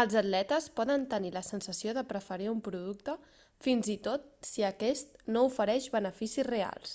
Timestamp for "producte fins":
2.70-3.90